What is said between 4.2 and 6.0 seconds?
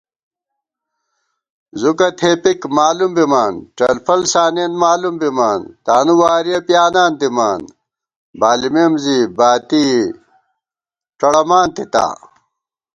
سانېن مالُوم بِمان *